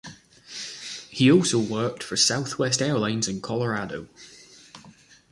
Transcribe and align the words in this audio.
He 1.11 1.31
also 1.31 1.59
worked 1.59 2.01
for 2.01 2.17
Southwest 2.17 2.81
Airlines 2.81 3.27
in 3.27 3.39
Colorado. 3.39 4.07